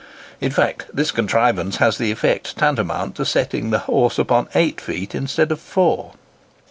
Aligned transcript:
In 0.39 0.49
fact, 0.49 0.87
this 0.91 1.11
contrivance 1.11 1.75
has 1.77 1.99
an 1.99 2.07
effect 2.07 2.57
tantamount 2.57 3.13
to 3.17 3.23
setting 3.23 3.69
the 3.69 3.77
horse 3.85 4.17
upon 4.17 4.49
eight 4.55 4.81
feet 4.81 5.13
instead 5.13 5.51
of 5.51 5.59
four. 5.59 6.13